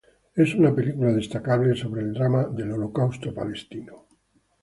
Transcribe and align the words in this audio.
Es 0.35 0.55
una 0.55 0.73
película 0.73 1.11
destacable 1.13 1.75
sobre 1.75 2.01
el 2.01 2.13
drama 2.15 2.45
del 2.47 2.71
holocausto. 2.71 3.31